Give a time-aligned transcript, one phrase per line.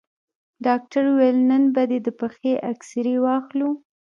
[0.65, 3.69] ډاکتر وويل نن به دې د پښې اكسرې واخلو.